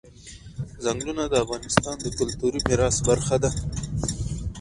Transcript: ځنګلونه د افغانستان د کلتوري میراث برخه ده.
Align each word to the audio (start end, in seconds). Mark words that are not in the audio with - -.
ځنګلونه 0.83 1.23
د 1.27 1.33
افغانستان 1.43 1.95
د 2.01 2.07
کلتوري 2.17 2.59
میراث 2.67 2.97
برخه 3.07 3.35
ده. 3.43 3.51